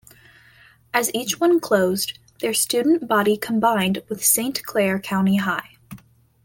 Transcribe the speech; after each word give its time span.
As 0.95 1.11
each 1.13 1.39
one 1.39 1.59
closed, 1.59 2.17
their 2.39 2.55
student 2.55 3.07
body 3.07 3.37
combined 3.37 4.01
with 4.09 4.25
Saint 4.25 4.63
Clair 4.63 4.99
County 4.99 5.35
High. 5.35 5.75